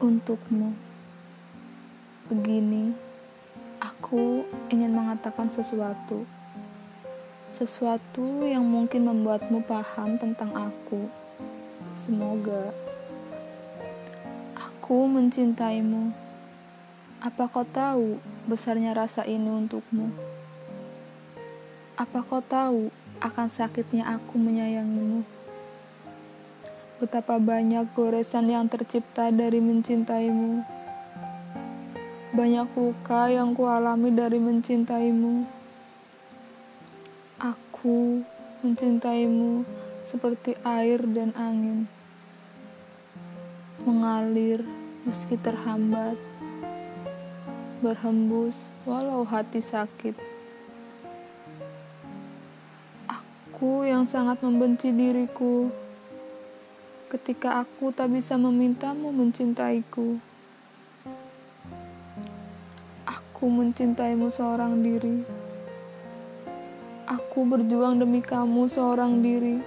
[0.00, 0.72] untukmu.
[2.32, 2.96] Begini,
[3.84, 6.24] aku ingin mengatakan sesuatu.
[7.52, 11.04] Sesuatu yang mungkin membuatmu paham tentang aku.
[11.92, 12.72] Semoga
[14.56, 16.16] aku mencintaimu.
[17.20, 18.16] Apa kau tahu
[18.48, 20.08] besarnya rasa ini untukmu?
[22.00, 22.88] Apa kau tahu
[23.20, 25.39] akan sakitnya aku menyayangimu?
[27.00, 30.60] Betapa banyak goresan yang tercipta dari mencintaimu.
[32.36, 35.60] Banyak luka yang kualami dari mencintaimu
[37.40, 38.20] Aku
[38.60, 39.64] mencintaimu
[40.04, 41.88] seperti air dan angin,
[43.88, 44.60] mengalir
[45.08, 46.20] meski terhambat,
[47.80, 50.12] berhembus walau hati sakit.
[53.08, 55.72] Aku yang sangat membenci diriku
[57.10, 60.22] ketika aku tak bisa memintamu mencintaiku.
[63.02, 65.26] Aku mencintaimu seorang diri.
[67.10, 69.58] Aku berjuang demi kamu seorang diri.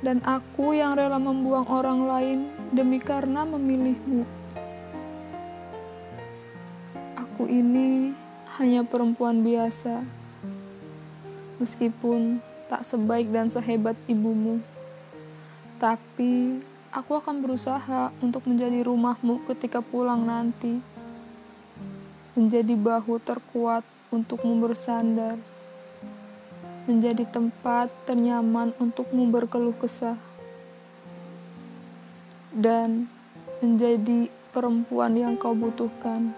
[0.00, 2.38] Dan aku yang rela membuang orang lain
[2.72, 4.24] demi karena memilihmu.
[7.20, 8.16] Aku ini
[8.56, 10.00] hanya perempuan biasa.
[11.60, 12.40] Meskipun
[12.72, 14.64] tak sebaik dan sehebat ibumu.
[15.76, 16.60] Tapi
[16.92, 20.80] aku akan berusaha untuk menjadi rumahmu ketika pulang nanti.
[22.36, 25.36] Menjadi bahu terkuat untukmu bersandar
[26.86, 30.14] menjadi tempat ternyaman untukmu berkeluh kesah,
[32.54, 33.10] dan
[33.58, 36.30] menjadi perempuan yang kau butuhkan.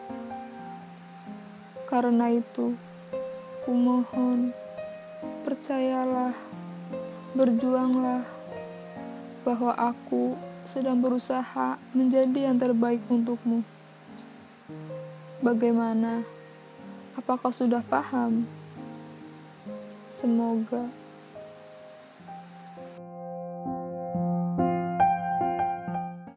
[1.84, 2.72] Karena itu,
[3.68, 4.56] kumohon,
[5.44, 6.32] percayalah,
[7.36, 8.24] berjuanglah,
[9.48, 10.36] bahwa aku
[10.68, 13.64] sedang berusaha menjadi yang terbaik untukmu.
[15.40, 16.20] Bagaimana?
[17.16, 18.44] Apakah sudah paham?
[20.12, 20.84] Semoga